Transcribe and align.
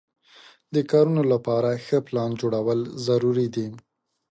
د 0.73 0.75
کارونو 0.91 1.23
لپاره 1.33 1.69
ښه 1.85 1.97
پلان 2.07 2.31
جوړول 2.41 2.79
ضروري 3.05 3.47
دي. 3.55 3.67